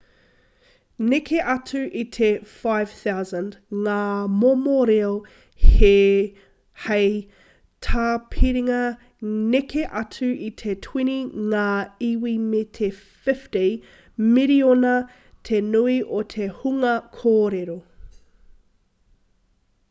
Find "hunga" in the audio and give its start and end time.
16.63-16.99